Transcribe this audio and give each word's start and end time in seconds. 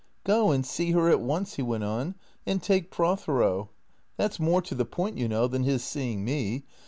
"Go 0.23 0.49
and 0.49 0.65
see 0.65 0.93
her 0.93 1.09
at 1.09 1.21
once," 1.21 1.57
he 1.57 1.61
went 1.61 1.83
on," 1.83 2.15
and 2.47 2.59
take 2.59 2.89
Pro 2.89 3.15
thero. 3.15 3.69
That 4.17 4.33
's 4.33 4.39
more 4.39 4.63
to 4.63 4.73
the 4.73 4.83
point, 4.83 5.19
you 5.19 5.27
know, 5.27 5.47
than 5.47 5.61
his 5.63 5.83
seeing 5.83 6.25
me. 6.25 6.63